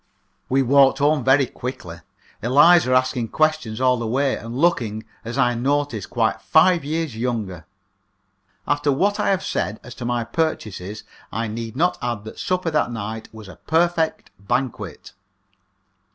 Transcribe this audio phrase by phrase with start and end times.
[0.49, 1.99] We walked home very quickly,
[2.41, 7.67] Eliza asking questions all the way, and looking, as I noticed, quite five years younger.
[8.67, 12.71] After what I have said as to my purchases, I need not add that supper
[12.71, 15.13] that night was a perfect banquet.